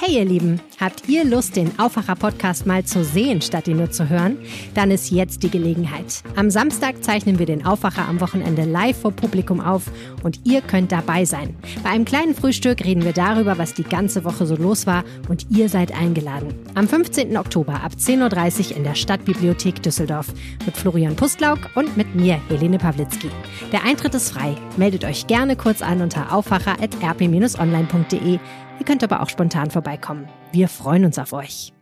[0.00, 4.08] Hey ihr Lieben, habt ihr Lust, den Aufwacher-Podcast mal zu sehen, statt ihn nur zu
[4.08, 4.38] hören?
[4.74, 6.22] Dann ist jetzt die Gelegenheit.
[6.36, 9.90] Am Samstag zeichnen wir den Aufwacher am Wochenende live vor Publikum auf
[10.22, 11.56] und ihr könnt dabei sein.
[11.82, 15.48] Bei einem kleinen Frühstück reden wir darüber, was die ganze Woche so los war und
[15.50, 16.54] ihr seid eingeladen.
[16.76, 17.36] Am 15.
[17.36, 20.28] Oktober ab 10.30 Uhr in der Stadtbibliothek Düsseldorf
[20.64, 23.30] mit Florian Pustlauk und mit mir, Helene Pawlitzki.
[23.72, 24.54] Der Eintritt ist frei.
[24.76, 28.38] Meldet euch gerne kurz an unter aufwacher.rp-online.de
[28.78, 30.28] Ihr könnt aber auch spontan vorbeikommen.
[30.52, 31.72] Wir freuen uns auf euch.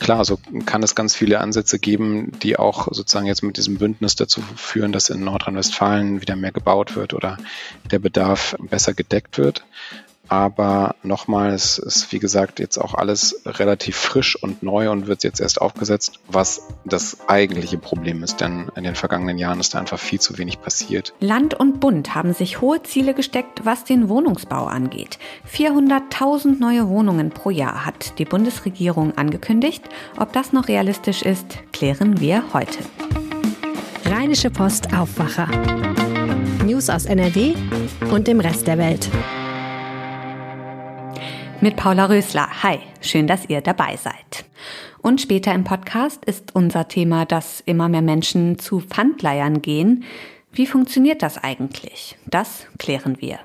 [0.00, 4.16] Klar, so kann es ganz viele Ansätze geben, die auch sozusagen jetzt mit diesem Bündnis
[4.16, 7.36] dazu führen, dass in Nordrhein-Westfalen wieder mehr gebaut wird oder
[7.90, 9.64] der Bedarf besser gedeckt wird.
[10.30, 15.24] Aber nochmal, es ist wie gesagt jetzt auch alles relativ frisch und neu und wird
[15.24, 18.40] jetzt erst aufgesetzt, was das eigentliche Problem ist.
[18.40, 21.14] Denn in den vergangenen Jahren ist da einfach viel zu wenig passiert.
[21.18, 25.18] Land und Bund haben sich hohe Ziele gesteckt, was den Wohnungsbau angeht.
[25.52, 29.82] 400.000 neue Wohnungen pro Jahr hat die Bundesregierung angekündigt.
[30.16, 32.78] Ob das noch realistisch ist, klären wir heute.
[34.04, 35.48] Rheinische Post Aufwacher.
[36.64, 37.54] News aus NRW
[38.12, 39.10] und dem Rest der Welt
[41.62, 42.62] mit Paula Rösler.
[42.62, 44.44] Hi, schön, dass ihr dabei seid.
[45.02, 50.04] Und später im Podcast ist unser Thema, dass immer mehr Menschen zu Pfandleiern gehen.
[50.52, 52.16] Wie funktioniert das eigentlich?
[52.26, 53.38] Das klären wir.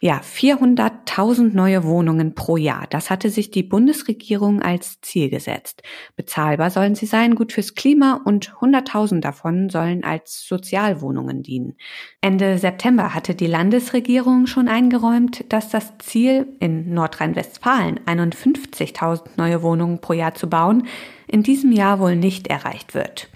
[0.00, 2.86] Ja, 400.000 neue Wohnungen pro Jahr.
[2.88, 5.82] Das hatte sich die Bundesregierung als Ziel gesetzt.
[6.14, 11.74] Bezahlbar sollen sie sein, gut fürs Klima und 100.000 davon sollen als Sozialwohnungen dienen.
[12.20, 20.00] Ende September hatte die Landesregierung schon eingeräumt, dass das Ziel, in Nordrhein-Westfalen 51.000 neue Wohnungen
[20.00, 20.86] pro Jahr zu bauen,
[21.26, 23.28] in diesem Jahr wohl nicht erreicht wird.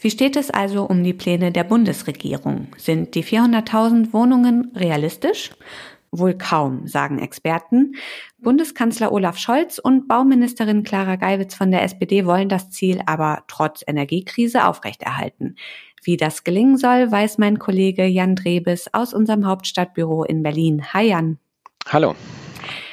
[0.00, 2.68] Wie steht es also um die Pläne der Bundesregierung?
[2.76, 5.50] Sind die 400.000 Wohnungen realistisch?
[6.16, 7.96] Wohl kaum, sagen Experten.
[8.38, 13.82] Bundeskanzler Olaf Scholz und Bauministerin Clara Geiwitz von der SPD wollen das Ziel aber trotz
[13.86, 15.56] Energiekrise aufrechterhalten.
[16.04, 20.84] Wie das gelingen soll, weiß mein Kollege Jan Drebes aus unserem Hauptstadtbüro in Berlin.
[20.92, 21.38] Hi Jan.
[21.88, 22.14] Hallo.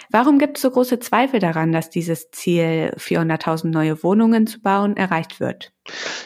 [0.09, 4.97] Warum gibt es so große Zweifel daran, dass dieses Ziel, 400.000 neue Wohnungen zu bauen,
[4.97, 5.71] erreicht wird?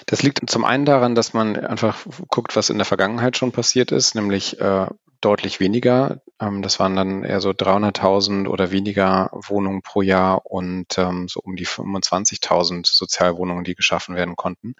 [0.07, 3.91] Das liegt zum einen daran, dass man einfach guckt, was in der Vergangenheit schon passiert
[3.91, 4.87] ist, nämlich äh,
[5.25, 6.21] deutlich weniger.
[6.39, 11.39] Ähm, das waren dann eher so 300.000 oder weniger Wohnungen pro Jahr und ähm, so
[11.41, 14.75] um die 25.000 Sozialwohnungen, die geschaffen werden konnten.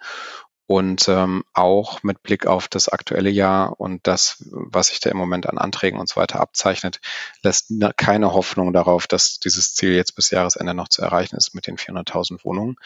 [0.68, 5.16] Und ähm, auch mit Blick auf das aktuelle Jahr und das, was sich da im
[5.16, 7.00] Moment an Anträgen und so weiter abzeichnet,
[7.42, 11.68] lässt keine Hoffnung darauf, dass dieses Ziel jetzt bis Jahresende noch zu erreichen ist mit
[11.68, 12.76] den 400.000 Wohnungen.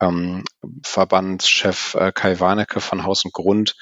[0.00, 0.44] Ähm,
[0.82, 3.76] Verbandschef äh, Kai Warnecke von Haus und Grund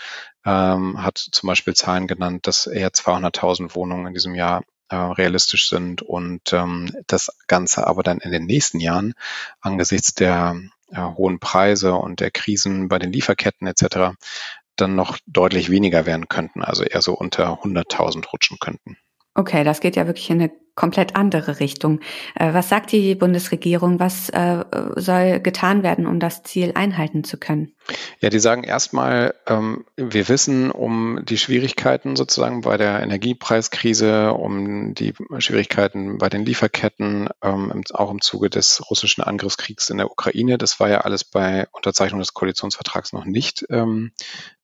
[0.44, 5.68] ähm, hat zum Beispiel Zahlen genannt, dass eher 200.000 Wohnungen in diesem Jahr äh, realistisch
[5.68, 9.14] sind und ähm, das Ganze aber dann in den nächsten Jahren
[9.60, 10.60] angesichts der
[10.94, 14.16] äh, hohen Preise und der Krisen bei den Lieferketten etc.
[14.76, 18.96] dann noch deutlich weniger werden könnten, also eher so unter 100.000 rutschen könnten.
[19.34, 22.00] Okay, das geht ja wirklich in eine komplett andere Richtung.
[22.34, 24.00] Äh, was sagt die Bundesregierung?
[24.00, 24.64] Was äh,
[24.96, 27.72] soll getan werden, um das Ziel einhalten zu können?
[28.20, 34.94] Ja, die sagen erstmal, ähm, wir wissen um die Schwierigkeiten sozusagen bei der Energiepreiskrise, um
[34.94, 40.58] die Schwierigkeiten bei den Lieferketten, ähm, auch im Zuge des russischen Angriffskriegs in der Ukraine.
[40.58, 44.12] Das war ja alles bei Unterzeichnung des Koalitionsvertrags noch nicht ähm,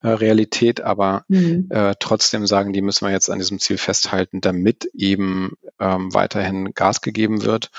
[0.02, 1.68] äh, Realität, aber mhm.
[1.98, 7.00] trotzdem sagen die, müssen wir jetzt an diesem Ziel festhalten, damit eben ähm, weiterhin Gas
[7.00, 7.70] gegeben wird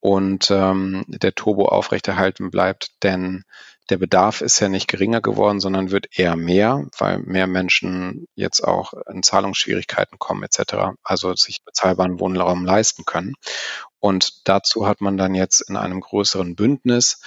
[0.00, 3.44] und ähm, der Turbo aufrechterhalten bleibt, denn
[3.90, 8.62] der Bedarf ist ja nicht geringer geworden, sondern wird eher mehr, weil mehr Menschen jetzt
[8.62, 13.34] auch in Zahlungsschwierigkeiten kommen etc., also sich bezahlbaren Wohnraum leisten können.
[13.98, 17.22] Und dazu hat man dann jetzt in einem größeren Bündnis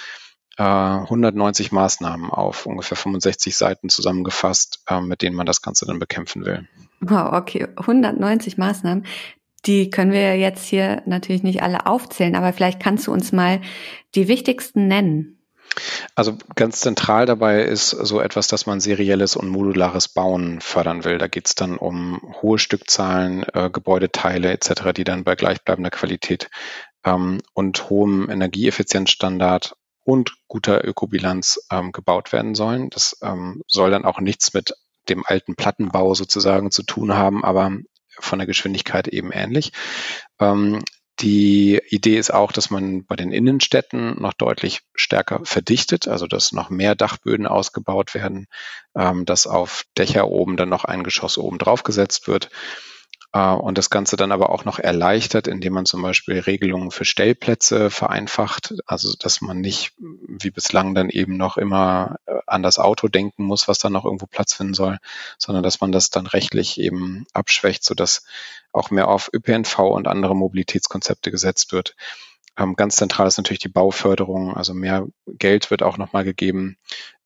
[0.56, 5.98] 190 äh, Maßnahmen auf ungefähr 65 Seiten zusammengefasst, äh, mit denen man das Ganze dann
[5.98, 6.68] bekämpfen will.
[7.00, 9.06] Wow, okay, 190 Maßnahmen.
[9.66, 13.60] Die können wir jetzt hier natürlich nicht alle aufzählen, aber vielleicht kannst du uns mal
[14.14, 15.38] die wichtigsten nennen.
[16.14, 21.18] Also ganz zentral dabei ist so etwas, dass man serielles und modulares Bauen fördern will.
[21.18, 26.50] Da geht es dann um hohe Stückzahlen, äh, Gebäudeteile etc., die dann bei gleichbleibender Qualität
[27.04, 32.90] ähm, und hohem Energieeffizienzstandard und guter Ökobilanz ähm, gebaut werden sollen.
[32.90, 34.74] Das ähm, soll dann auch nichts mit
[35.08, 37.72] dem alten Plattenbau sozusagen zu tun haben, aber
[38.18, 39.72] von der Geschwindigkeit eben ähnlich.
[40.40, 40.82] Ähm,
[41.20, 46.52] die Idee ist auch, dass man bei den Innenstädten noch deutlich stärker verdichtet, also dass
[46.52, 48.46] noch mehr Dachböden ausgebaut werden,
[48.96, 52.50] ähm, dass auf Dächer oben dann noch ein Geschoss oben drauf gesetzt wird
[53.40, 57.90] und das Ganze dann aber auch noch erleichtert, indem man zum Beispiel Regelungen für Stellplätze
[57.90, 63.08] vereinfacht, also dass man nicht wie bislang dann eben noch immer äh, an das Auto
[63.08, 64.98] denken muss, was dann noch irgendwo Platz finden soll,
[65.38, 68.24] sondern dass man das dann rechtlich eben abschwächt, sodass
[68.72, 71.96] auch mehr auf ÖPNV und andere Mobilitätskonzepte gesetzt wird.
[72.58, 76.76] Ähm, ganz zentral ist natürlich die Bauförderung, also mehr Geld wird auch nochmal gegeben,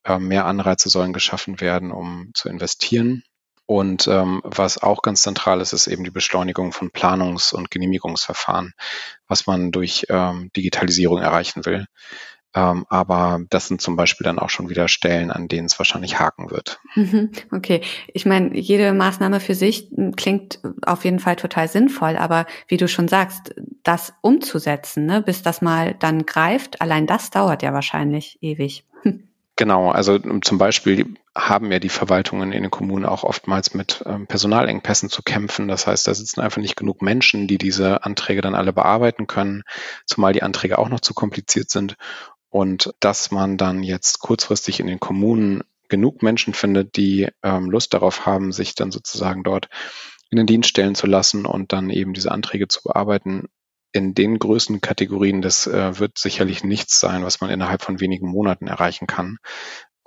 [0.04, 3.24] ähm, mehr Anreize sollen geschaffen werden, um zu investieren.
[3.66, 8.74] Und ähm, was auch ganz zentral ist, ist eben die Beschleunigung von Planungs- und Genehmigungsverfahren,
[9.26, 11.86] was man durch ähm, Digitalisierung erreichen will.
[12.56, 16.18] Ähm, aber das sind zum Beispiel dann auch schon wieder Stellen, an denen es wahrscheinlich
[16.18, 16.78] haken wird.
[16.94, 17.30] Mhm.
[17.52, 17.82] Okay,
[18.14, 22.78] ich meine, jede Maßnahme für sich hm, klingt auf jeden Fall total sinnvoll, aber wie
[22.78, 27.74] du schon sagst, das umzusetzen, ne, bis das mal dann greift, allein das dauert ja
[27.74, 28.84] wahrscheinlich ewig.
[29.58, 34.26] Genau, also zum Beispiel haben ja die Verwaltungen in den Kommunen auch oftmals mit ähm,
[34.26, 35.68] Personalengpässen zu kämpfen.
[35.68, 39.62] Das heißt, da sitzen einfach nicht genug Menschen, die diese Anträge dann alle bearbeiten können,
[40.06, 41.96] zumal die Anträge auch noch zu kompliziert sind.
[42.48, 47.92] Und dass man dann jetzt kurzfristig in den Kommunen genug Menschen findet, die ähm, Lust
[47.92, 49.68] darauf haben, sich dann sozusagen dort
[50.30, 53.44] in den Dienst stellen zu lassen und dann eben diese Anträge zu bearbeiten,
[53.92, 58.66] in den Größenkategorien, das äh, wird sicherlich nichts sein, was man innerhalb von wenigen Monaten
[58.66, 59.38] erreichen kann.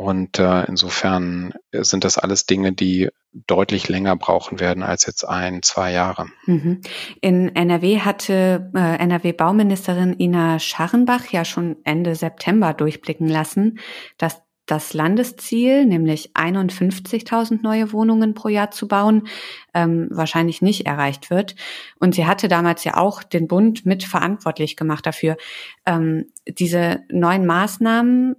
[0.01, 5.61] Und äh, insofern sind das alles Dinge, die deutlich länger brauchen werden als jetzt ein,
[5.61, 6.27] zwei Jahre.
[6.45, 6.79] Mhm.
[7.19, 13.79] In NRW hatte äh, NRW-Bauministerin Ina Scharrenbach ja schon Ende September durchblicken lassen,
[14.17, 19.27] dass das Landesziel, nämlich 51.000 neue Wohnungen pro Jahr zu bauen,
[19.73, 21.55] ähm, wahrscheinlich nicht erreicht wird.
[21.99, 25.37] Und sie hatte damals ja auch den Bund mit verantwortlich gemacht dafür.
[25.85, 28.35] Ähm, diese neuen Maßnahmen,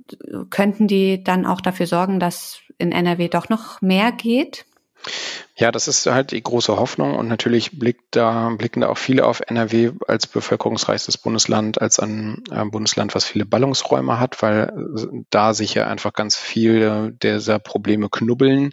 [0.50, 4.66] könnten die dann auch dafür sorgen, dass in NRW doch noch mehr geht?
[5.56, 9.26] Ja, das ist halt die große Hoffnung und natürlich blickt da, blicken da auch viele
[9.26, 15.24] auf NRW als bevölkerungsreichstes Bundesland, als ein äh, Bundesland, was viele Ballungsräume hat, weil äh,
[15.28, 18.72] da sich ja einfach ganz viele dieser Probleme knubbeln,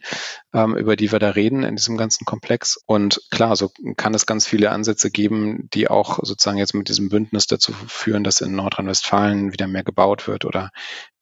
[0.54, 2.80] ähm, über die wir da reden in diesem ganzen Komplex.
[2.86, 7.10] Und klar, so kann es ganz viele Ansätze geben, die auch sozusagen jetzt mit diesem
[7.10, 10.72] Bündnis dazu führen, dass in Nordrhein-Westfalen wieder mehr gebaut wird oder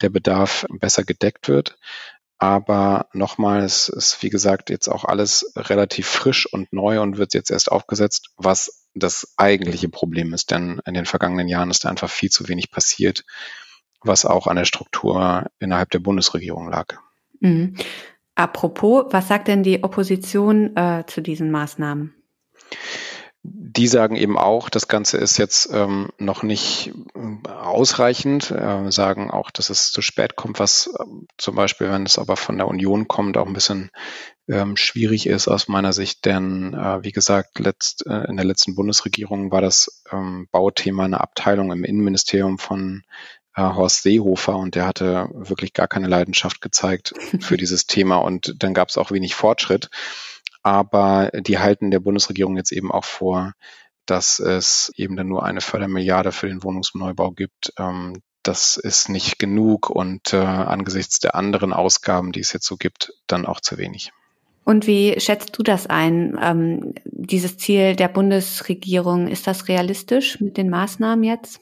[0.00, 1.76] der Bedarf besser gedeckt wird.
[2.38, 7.32] Aber nochmal, es ist wie gesagt jetzt auch alles relativ frisch und neu und wird
[7.32, 10.50] jetzt erst aufgesetzt, was das eigentliche Problem ist.
[10.50, 13.24] Denn in den vergangenen Jahren ist da einfach viel zu wenig passiert,
[14.02, 16.98] was auch an der Struktur innerhalb der Bundesregierung lag.
[17.40, 17.76] Mhm.
[18.34, 22.14] Apropos, was sagt denn die Opposition äh, zu diesen Maßnahmen?
[23.48, 29.30] Die sagen eben auch, das Ganze ist jetzt ähm, noch nicht äh, ausreichend, äh, sagen
[29.30, 31.04] auch, dass es zu spät kommt, was äh,
[31.36, 33.90] zum Beispiel, wenn es aber von der Union kommt, auch ein bisschen
[34.48, 38.74] ähm, schwierig ist aus meiner Sicht, denn äh, wie gesagt, letzt, äh, in der letzten
[38.74, 43.02] Bundesregierung war das ähm, Bauthema eine Abteilung im Innenministerium von
[43.56, 48.16] äh, Horst Seehofer und der hatte wirklich gar keine Leidenschaft gezeigt für dieses Thema.
[48.16, 49.90] Und dann gab es auch wenig Fortschritt
[50.66, 53.52] aber die halten der Bundesregierung jetzt eben auch vor,
[54.04, 57.72] dass es eben dann nur eine Fördermilliarde für den Wohnungsneubau gibt.
[57.78, 62.76] Ähm, das ist nicht genug und äh, angesichts der anderen Ausgaben, die es jetzt so
[62.76, 64.10] gibt, dann auch zu wenig.
[64.64, 66.36] Und wie schätzt du das ein?
[66.42, 71.60] Ähm, dieses Ziel der Bundesregierung, ist das realistisch mit den Maßnahmen jetzt?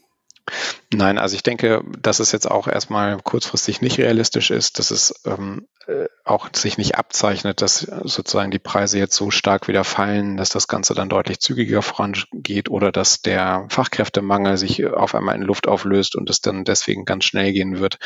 [0.92, 5.22] Nein, also ich denke, dass es jetzt auch erstmal kurzfristig nicht realistisch ist, dass es
[5.24, 10.38] ähm, äh, auch sich nicht abzeichnet, dass sozusagen die Preise jetzt so stark wieder fallen,
[10.38, 15.42] dass das Ganze dann deutlich zügiger vorangeht oder dass der Fachkräftemangel sich auf einmal in
[15.42, 17.98] Luft auflöst und es dann deswegen ganz schnell gehen wird.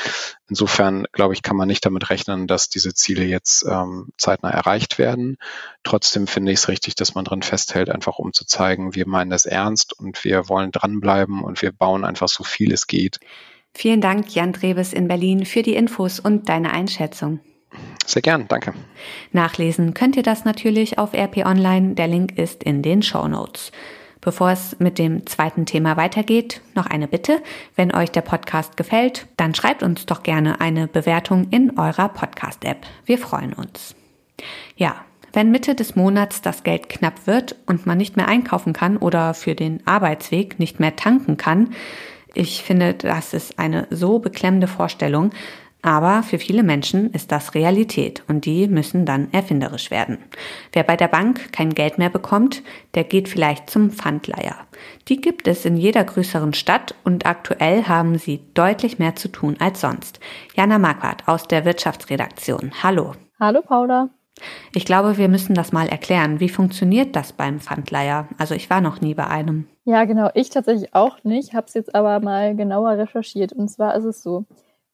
[0.49, 4.99] Insofern, glaube ich, kann man nicht damit rechnen, dass diese Ziele jetzt ähm, zeitnah erreicht
[4.99, 5.37] werden.
[5.85, 9.31] Trotzdem finde ich es richtig, dass man dran festhält, einfach um zu zeigen, wir meinen
[9.31, 13.19] das ernst und wir wollen dranbleiben und wir bauen einfach so viel es geht.
[13.75, 17.41] Vielen Dank, Jan Drebes in Berlin, für die Infos und deine Einschätzung.
[18.07, 18.73] Sehr gern, danke.
[19.33, 21.95] Nachlesen könnt ihr das natürlich auf RP Online.
[21.95, 23.71] Der Link ist in den Show Notes.
[24.21, 27.41] Bevor es mit dem zweiten Thema weitergeht, noch eine Bitte.
[27.77, 32.85] Wenn euch der Podcast gefällt, dann schreibt uns doch gerne eine Bewertung in eurer Podcast-App.
[33.05, 33.95] Wir freuen uns.
[34.77, 38.97] Ja, wenn Mitte des Monats das Geld knapp wird und man nicht mehr einkaufen kann
[38.97, 41.75] oder für den Arbeitsweg nicht mehr tanken kann,
[42.35, 45.31] ich finde, das ist eine so beklemmende Vorstellung,
[45.81, 50.19] aber für viele Menschen ist das Realität und die müssen dann erfinderisch werden.
[50.73, 52.63] Wer bei der Bank kein Geld mehr bekommt,
[52.95, 54.57] der geht vielleicht zum Pfandleiher.
[55.07, 59.57] Die gibt es in jeder größeren Stadt und aktuell haben sie deutlich mehr zu tun
[59.61, 60.19] als sonst.
[60.57, 62.73] Jana Marquardt aus der Wirtschaftsredaktion.
[62.83, 63.15] Hallo.
[63.39, 64.11] Hallo Paula.
[64.75, 66.41] Ich glaube, wir müssen das mal erklären.
[66.41, 68.29] Wie funktioniert das beim Pfandleiher?
[68.39, 69.67] Also ich war noch nie bei einem.
[69.85, 70.31] Ja, genau.
[70.35, 73.53] Ich tatsächlich auch nicht, habe es jetzt aber mal genauer recherchiert.
[73.53, 74.45] Und zwar ist es so,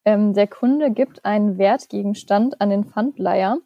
[0.05, 3.59] ähm, der Kunde gibt einen Wertgegenstand an den Pfandleiher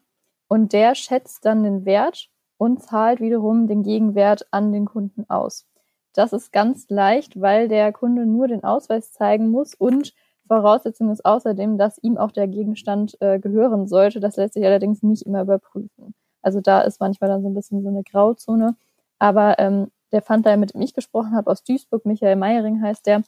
[0.48, 5.66] und der schätzt dann den Wert und zahlt wiederum den Gegenwert an den Kunden aus.
[6.14, 10.14] Das ist ganz leicht, weil der Kunde nur den Ausweis zeigen muss und
[10.48, 14.20] Voraussetzung ist außerdem, dass ihm auch der Gegenstand äh, gehören sollte.
[14.20, 16.14] Das lässt sich allerdings nicht immer überprüfen.
[16.42, 18.76] Also da ist manchmal dann so ein bisschen so eine Grauzone.
[19.18, 23.22] Aber ähm, der Pfandleiher, mit dem ich gesprochen habe, aus Duisburg, Michael Meiering heißt der,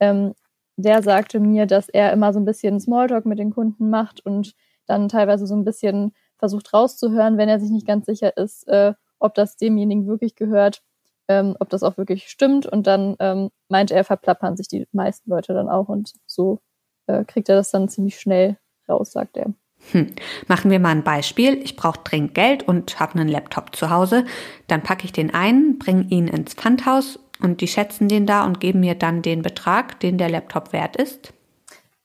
[0.00, 0.34] ähm,
[0.76, 4.54] der sagte mir, dass er immer so ein bisschen Smalltalk mit den Kunden macht und
[4.86, 8.94] dann teilweise so ein bisschen versucht rauszuhören, wenn er sich nicht ganz sicher ist, äh,
[9.18, 10.82] ob das demjenigen wirklich gehört,
[11.28, 12.66] ähm, ob das auch wirklich stimmt.
[12.66, 16.60] Und dann ähm, meint er, verplappern sich die meisten Leute dann auch und so
[17.06, 18.56] äh, kriegt er das dann ziemlich schnell
[18.88, 19.52] raus, sagt er.
[19.92, 20.14] Hm.
[20.48, 21.54] Machen wir mal ein Beispiel.
[21.62, 24.24] Ich brauche dringend Geld und habe einen Laptop zu Hause.
[24.66, 28.60] Dann packe ich den ein, bringe ihn ins Pfandhaus und die schätzen den da und
[28.60, 31.32] geben mir dann den Betrag, den der Laptop wert ist.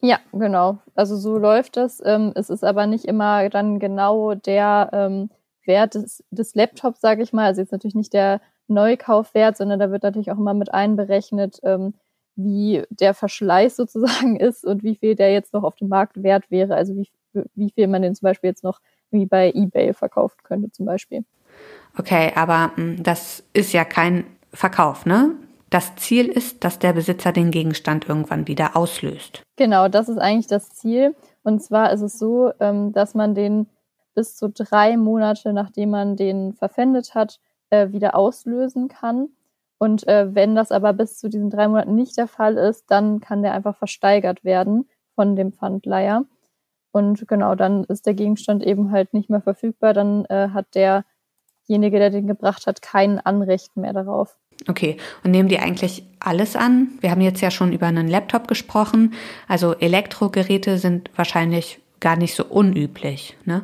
[0.02, 0.80] Ja, genau.
[0.96, 2.02] Also so läuft das.
[2.04, 5.30] Ähm, es ist aber nicht immer dann genau der ähm,
[5.66, 7.46] Wert des, des Laptops, sage ich mal.
[7.46, 11.94] Also jetzt natürlich nicht der Neukaufwert, sondern da wird natürlich auch immer mit einberechnet, ähm,
[12.36, 16.50] wie der Verschleiß sozusagen ist und wie viel der jetzt noch auf dem Markt wert
[16.50, 16.76] wäre.
[16.76, 17.10] Also wie,
[17.56, 18.80] wie viel man den zum Beispiel jetzt noch
[19.12, 21.26] wie bei eBay verkaufen könnte zum Beispiel.
[21.98, 25.36] Okay, aber hm, das ist ja kein Verkauf, ne?
[25.70, 29.44] Das Ziel ist, dass der Besitzer den Gegenstand irgendwann wieder auslöst.
[29.56, 31.16] Genau, das ist eigentlich das Ziel.
[31.44, 33.68] Und zwar ist es so, ähm, dass man den
[34.16, 39.30] bis zu drei Monate, nachdem man den verpfändet hat, äh, wieder auslösen kann.
[39.78, 43.22] Und äh, wenn das aber bis zu diesen drei Monaten nicht der Fall ist, dann
[43.22, 46.26] kann der einfach versteigert werden von dem Pfandleiher.
[46.92, 49.94] Und genau, dann ist der Gegenstand eben halt nicht mehr verfügbar.
[49.94, 54.38] Dann äh, hat derjenige, der den gebracht hat, kein Anrecht mehr darauf.
[54.68, 56.90] Okay, und nehmen die eigentlich alles an?
[57.00, 59.14] Wir haben jetzt ja schon über einen Laptop gesprochen.
[59.48, 63.64] Also Elektrogeräte sind wahrscheinlich gar nicht so unüblich, ne?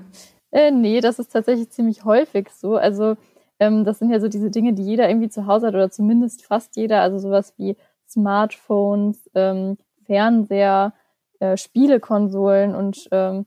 [0.52, 2.78] Äh, nee, das ist tatsächlich ziemlich häufig so.
[2.78, 3.18] Also
[3.60, 6.46] ähm, das sind ja so diese Dinge, die jeder irgendwie zu Hause hat oder zumindest
[6.46, 7.02] fast jeder.
[7.02, 10.94] Also sowas wie Smartphones, ähm, Fernseher,
[11.40, 13.46] äh, Spielekonsolen und ähm,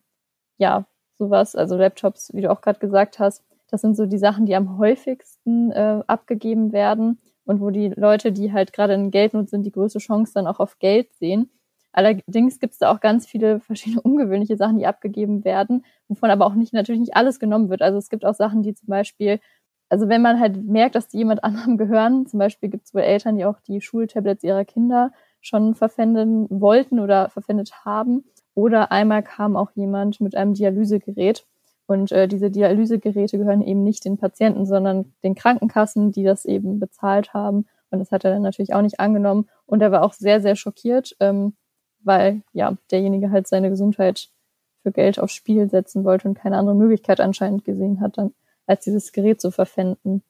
[0.59, 0.87] ja,
[1.19, 3.45] sowas, also Laptops, wie du auch gerade gesagt hast.
[3.71, 8.33] Das sind so die Sachen, die am häufigsten äh, abgegeben werden und wo die Leute,
[8.33, 11.51] die halt gerade in Geldnot sind, die größte Chance dann auch auf Geld sehen.
[11.93, 16.47] Allerdings gibt es da auch ganz viele verschiedene ungewöhnliche Sachen, die abgegeben werden, wovon aber
[16.47, 17.83] auch nicht natürlich nicht alles genommen wird.
[17.83, 19.41] Also es gibt auch Sachen, die zum Beispiel,
[19.89, 23.03] also wenn man halt merkt, dass die jemand anderem gehören, zum Beispiel gibt es wohl
[23.03, 28.25] Eltern, die auch die Schultablets ihrer Kinder schon verpfänden wollten oder verpfändet haben.
[28.55, 31.47] Oder einmal kam auch jemand mit einem Dialysegerät
[31.89, 36.79] und äh, diese Dialysegeräte gehören eben nicht den Patienten, sondern den Krankenkassen, die das eben
[36.79, 37.67] bezahlt haben.
[37.91, 39.49] Und das hat er dann natürlich auch nicht angenommen.
[39.65, 41.55] Und er war auch sehr, sehr schockiert, ähm,
[42.01, 44.29] weil ja derjenige halt seine Gesundheit
[44.83, 48.35] für Geld aufs Spiel setzen wollte und keine andere Möglichkeit anscheinend gesehen hat, dann
[48.69, 50.23] als dieses Gerät zu verpfänden.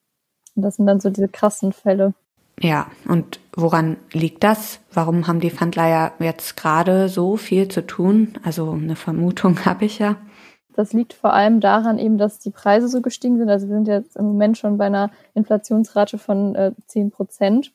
[0.54, 2.14] Und das sind dann so diese krassen Fälle.
[2.60, 4.80] Ja, und woran liegt das?
[4.92, 8.34] Warum haben die Pfandleiher jetzt gerade so viel zu tun?
[8.42, 10.16] Also eine Vermutung habe ich ja.
[10.74, 13.50] Das liegt vor allem daran eben, dass die Preise so gestiegen sind.
[13.50, 17.72] Also wir sind jetzt im Moment schon bei einer Inflationsrate von äh, 10 Prozent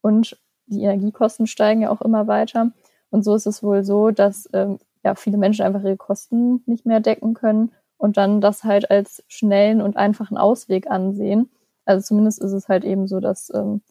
[0.00, 2.72] und die Energiekosten steigen ja auch immer weiter.
[3.10, 6.86] Und so ist es wohl so, dass ähm, ja viele Menschen einfach ihre Kosten nicht
[6.86, 11.50] mehr decken können und dann das halt als schnellen und einfachen Ausweg ansehen.
[11.84, 13.82] Also zumindest ist es halt eben so, dass ähm,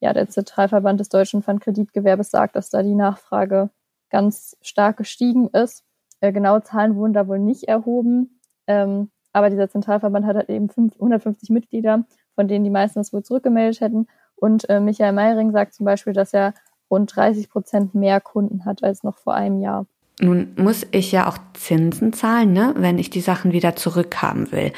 [0.00, 3.70] ja der Zentralverband des deutschen Pfandkreditgewerbes sagt, dass da die Nachfrage
[4.10, 5.84] ganz stark gestiegen ist
[6.22, 8.40] äh, genaue Zahlen wurden da wohl nicht erhoben.
[8.66, 12.04] Ähm, aber dieser Zentralverband hat halt eben 5, 150 Mitglieder,
[12.34, 14.06] von denen die meisten das wohl zurückgemeldet hätten.
[14.36, 16.54] Und äh, Michael Meiring sagt zum Beispiel, dass er
[16.90, 19.86] rund 30 Prozent mehr Kunden hat als noch vor einem Jahr.
[20.22, 24.72] Nun muss ich ja auch Zinsen zahlen, ne, wenn ich die Sachen wieder zurückhaben will.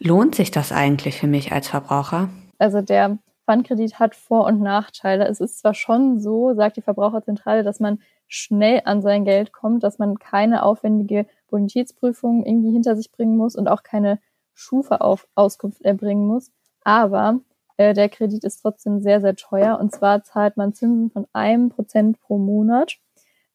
[0.00, 2.28] Lohnt sich das eigentlich für mich als Verbraucher?
[2.58, 5.28] Also der Pfandkredit hat Vor- und Nachteile.
[5.28, 9.84] Es ist zwar schon so, sagt die Verbraucherzentrale, dass man schnell an sein Geld kommt,
[9.84, 14.18] dass man keine aufwendige Bonitätsprüfung irgendwie hinter sich bringen muss und auch keine
[14.54, 16.50] Schufa-Auskunft erbringen muss.
[16.82, 17.38] Aber
[17.76, 19.78] äh, der Kredit ist trotzdem sehr, sehr teuer.
[19.78, 22.96] Und zwar zahlt man Zinsen von einem Prozent pro Monat,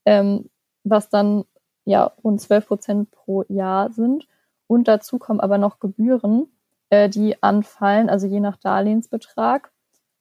[0.06, 0.50] ähm,
[0.84, 1.46] was dann
[1.86, 4.28] ja rund zwölf Prozent pro Jahr sind.
[4.68, 6.48] Und dazu kommen aber noch Gebühren,
[6.90, 9.72] äh, die anfallen, also je nach Darlehensbetrag,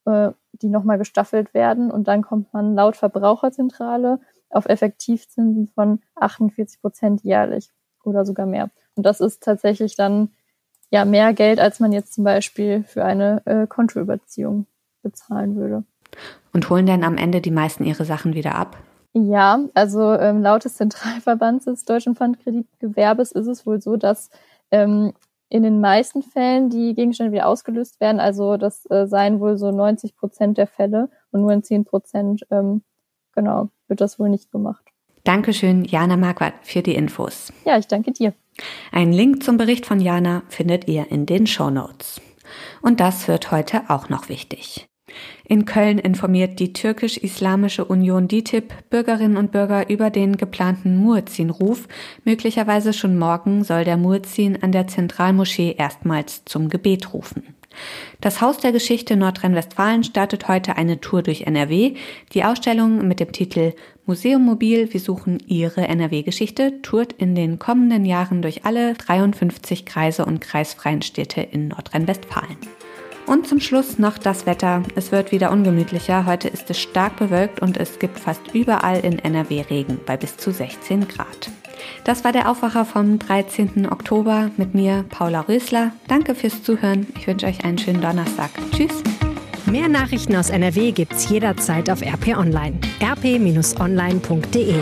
[0.05, 1.91] äh, die nochmal gestaffelt werden.
[1.91, 7.71] Und dann kommt man laut Verbraucherzentrale auf Effektivzinsen von 48 Prozent jährlich
[8.05, 8.71] oder sogar mehr.
[8.95, 10.31] Und das ist tatsächlich dann
[10.91, 14.67] ja mehr Geld, als man jetzt zum Beispiel für eine äh, Kontoüberziehung
[15.03, 15.85] bezahlen würde.
[16.53, 18.77] Und holen denn am Ende die meisten ihre Sachen wieder ab?
[19.15, 24.31] Ja, also ähm, laut des Zentralverbands des Deutschen Pfandkreditgewerbes ist es wohl so, dass
[24.71, 25.13] ähm,
[25.51, 28.21] in den meisten Fällen die Gegenstände wieder ausgelöst werden.
[28.21, 32.47] Also das äh, seien wohl so 90 Prozent der Fälle und nur in 10 Prozent,
[32.51, 32.83] ähm,
[33.35, 34.83] genau, wird das wohl nicht gemacht.
[35.25, 37.53] Dankeschön, Jana Marquardt, für die Infos.
[37.67, 38.33] Ja, ich danke dir.
[38.93, 42.21] Einen Link zum Bericht von Jana findet ihr in den Show Notes.
[42.81, 44.89] Und das wird heute auch noch wichtig.
[45.45, 51.89] In Köln informiert die türkisch-islamische Union DITIB Bürgerinnen und Bürger über den geplanten Muezzin-Ruf.
[52.25, 57.55] Möglicherweise schon morgen soll der Muezzin an der Zentralmoschee erstmals zum Gebet rufen.
[58.21, 61.95] Das Haus der Geschichte Nordrhein-Westfalen startet heute eine Tour durch NRW.
[62.33, 63.73] Die Ausstellung mit dem Titel
[64.05, 70.25] Museum Mobil, wir suchen Ihre NRW-Geschichte, tourt in den kommenden Jahren durch alle 53 Kreise
[70.25, 72.57] und kreisfreien Städte in Nordrhein-Westfalen.
[73.33, 74.83] Und zum Schluss noch das Wetter.
[74.95, 76.27] Es wird wieder ungemütlicher.
[76.27, 80.37] Heute ist es stark bewölkt und es gibt fast überall in NRW Regen bei bis
[80.37, 81.51] zu 16 Grad.
[82.05, 83.91] Das war der Aufwacher vom 13.
[83.91, 85.93] Oktober mit mir, Paula Rösler.
[86.09, 87.07] Danke fürs Zuhören.
[87.17, 88.51] Ich wünsche euch einen schönen Donnerstag.
[88.77, 89.03] Tschüss.
[89.65, 92.79] Mehr Nachrichten aus NRW gibt's jederzeit auf RP Online.
[93.01, 94.75] rp-online.de